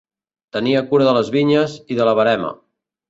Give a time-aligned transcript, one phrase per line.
[0.55, 2.51] Tenia cura de les vinyes i de la verema.